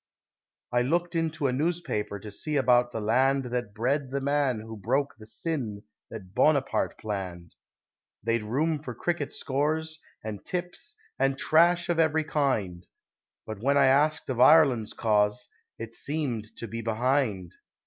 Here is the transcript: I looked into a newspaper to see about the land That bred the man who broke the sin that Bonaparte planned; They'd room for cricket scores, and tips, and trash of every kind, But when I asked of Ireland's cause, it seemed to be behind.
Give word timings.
I 0.71 0.81
looked 0.81 1.13
into 1.13 1.45
a 1.45 1.51
newspaper 1.53 2.19
to 2.21 2.31
see 2.31 2.55
about 2.55 2.91
the 2.91 2.99
land 2.99 3.43
That 3.51 3.75
bred 3.75 4.09
the 4.09 4.19
man 4.19 4.61
who 4.61 4.75
broke 4.75 5.13
the 5.19 5.27
sin 5.27 5.83
that 6.09 6.33
Bonaparte 6.33 6.97
planned; 6.97 7.53
They'd 8.23 8.41
room 8.41 8.81
for 8.81 8.95
cricket 8.95 9.31
scores, 9.31 9.99
and 10.23 10.43
tips, 10.43 10.95
and 11.19 11.37
trash 11.37 11.87
of 11.87 11.99
every 11.99 12.23
kind, 12.23 12.83
But 13.45 13.61
when 13.61 13.77
I 13.77 13.85
asked 13.85 14.27
of 14.31 14.39
Ireland's 14.39 14.93
cause, 14.93 15.47
it 15.77 15.93
seemed 15.93 16.47
to 16.57 16.67
be 16.67 16.81
behind. 16.81 17.53